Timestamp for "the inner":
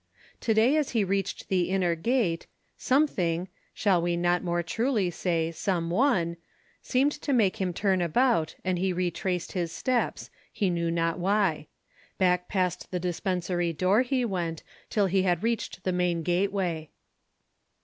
1.47-1.93